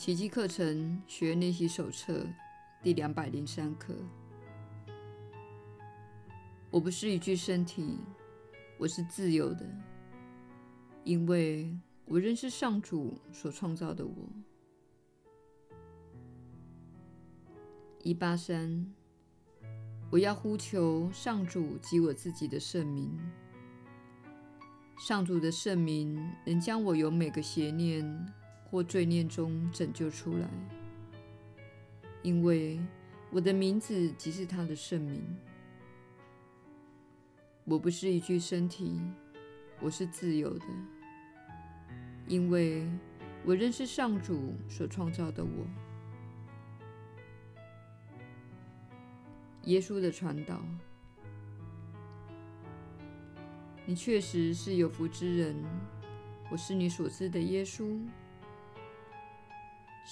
[0.00, 2.26] 奇迹课程学员练习手册
[2.82, 3.94] 第两百零三课。
[6.70, 7.98] 我不是一具身体，
[8.78, 9.66] 我是自由的，
[11.04, 14.14] 因为我认识上主所创造的我。
[18.02, 18.90] 一八三，
[20.10, 23.20] 我要呼求上主及我自己的圣名。
[24.98, 28.02] 上主的圣名能将我由每个邪念
[28.70, 30.48] 或罪念中拯救出来，
[32.22, 32.78] 因为
[33.32, 35.22] 我的名字即是他的圣名。
[37.64, 39.00] 我不是一具身体，
[39.80, 40.64] 我是自由的，
[42.26, 42.88] 因为
[43.44, 45.66] 我认识上主所创造的我。
[49.64, 50.62] 耶稣的传导。
[53.86, 55.56] 你确实是有福之人，
[56.50, 58.00] 我是你所知的耶稣。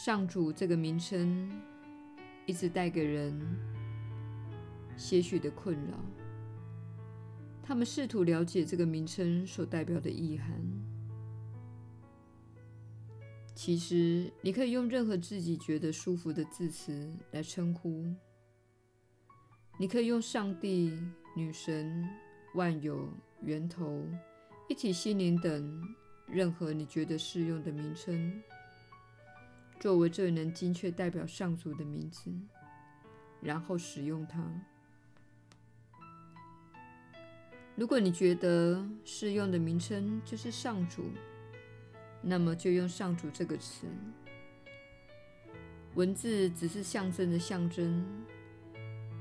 [0.00, 1.50] 上主这个名称
[2.46, 3.36] 一直带给人
[4.96, 5.98] 些许的困扰。
[7.64, 10.48] 他们试图了解这个名称所代表的意涵。
[13.56, 18.06] 其实，你可以用任何自己觉得舒服的字词来称呼。
[19.80, 20.96] 你可以用上帝、
[21.34, 22.08] 女神、
[22.54, 23.08] 万有。
[23.42, 24.04] 源头、
[24.68, 25.82] 一体心灵等
[26.26, 28.40] 任何你觉得适用的名称，
[29.78, 32.32] 作为最能精确代表上主的名字，
[33.40, 34.42] 然后使用它。
[37.76, 41.04] 如果你觉得适用的名称就是上主，
[42.20, 43.86] 那么就用上主这个词。
[45.94, 48.04] 文字只是象征的象征，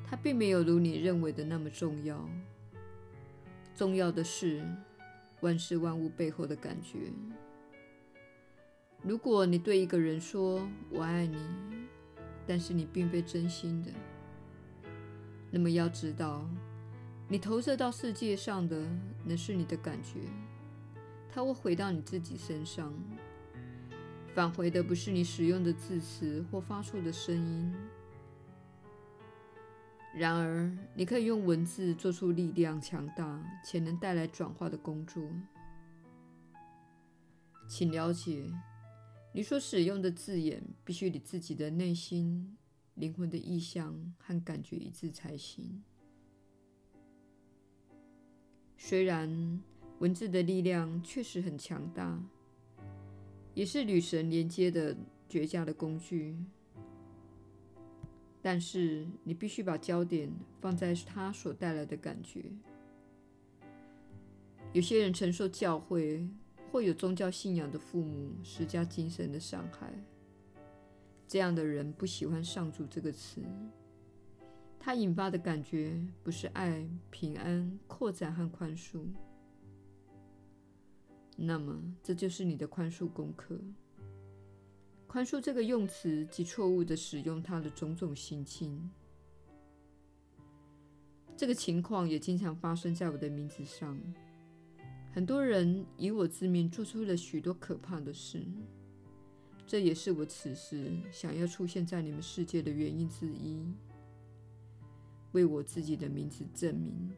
[0.04, 2.28] 它并没有如你认为的那么重要。
[3.76, 4.66] 重要的是
[5.42, 7.12] 万事万物背后的感觉。
[9.08, 11.38] 如果你对一个人说“我爱你”，
[12.46, 13.90] 但是你并非真心的，
[15.50, 16.46] 那么要知道，
[17.30, 18.86] 你投射到世界上的
[19.24, 20.20] 那是你的感觉，
[21.30, 22.94] 它会回到你自己身上，
[24.36, 27.74] 返回的不是你使用的字词或发出的声音。
[30.14, 35.24] 然而，你可以用文字做出力量强大且能带来转化的工作。
[37.70, 38.52] 请了解，
[39.38, 42.58] 你所使用的字眼必须与自己的内心、
[42.96, 45.84] 灵魂的意向和感觉一致才行。
[48.80, 49.62] 虽然
[50.00, 52.20] 文字的力量确实很强大，
[53.54, 54.98] 也是与神连接的
[55.30, 56.36] 绝佳的工具。
[58.42, 62.44] 但是你必须把焦点放在它所带来的感觉。
[64.74, 66.28] 有些人承受教会
[66.72, 69.92] 或有宗教信仰的父母施加精神的伤害，
[71.28, 73.42] 这样的人不喜欢“上主”这个词。
[74.80, 79.06] 它引发的感觉不是爱、平安、扩展和宽恕。
[81.36, 83.60] 那么，这就是你的宽恕功课。
[85.08, 88.90] 宽恕这个用词及错误的使用它的种种心境，
[91.36, 93.98] 这个情况也经常发生在我的名字上。
[95.14, 98.44] 很多人以我之名做出了许多可怕的事，
[99.66, 103.60] 这也是我此时想要出现在你们世界的原因之一。
[105.34, 107.12] 为我自己的名字证明，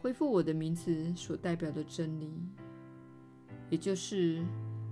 [0.00, 2.30] 恢复我的名字所代表的真理，
[3.70, 4.44] 也就是。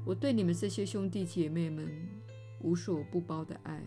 [0.05, 1.91] 我对你们这些兄弟姐妹们
[2.61, 3.83] 无所不包的爱，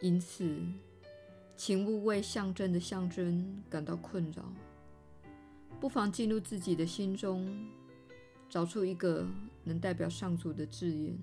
[0.00, 0.56] 因此，
[1.62, 4.50] 请勿为象征的象征感到困扰。
[5.78, 7.68] 不妨进入自己的心中，
[8.48, 9.26] 找出一个
[9.62, 11.18] 能代表上主的字眼。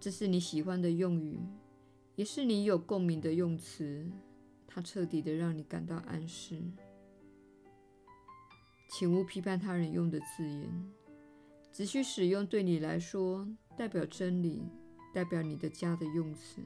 [0.00, 1.38] 这是你喜欢的用语，
[2.16, 4.10] 也是你有共鸣的用词。
[4.66, 6.58] 它彻底的让你感到安适。
[8.88, 10.90] 请勿批判他人用的字眼，
[11.70, 13.46] 只需使用对你来说
[13.76, 14.62] 代表真理、
[15.12, 16.62] 代表你的家的用词。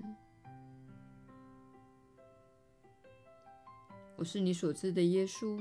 [4.17, 5.59] 我是你所知的耶稣，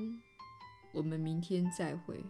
[0.93, 2.23] 我们明天再会。